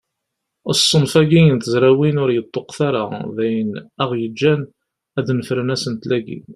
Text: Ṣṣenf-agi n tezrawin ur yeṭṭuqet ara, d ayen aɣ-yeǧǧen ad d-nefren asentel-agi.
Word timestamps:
Ṣṣenf-agi 0.79 1.41
n 1.43 1.57
tezrawin 1.61 2.21
ur 2.23 2.29
yeṭṭuqet 2.33 2.79
ara, 2.87 3.03
d 3.35 3.37
ayen 3.45 3.71
aɣ-yeǧǧen 4.03 4.61
ad 5.17 5.23
d-nefren 5.27 5.73
asentel-agi. 5.75 6.39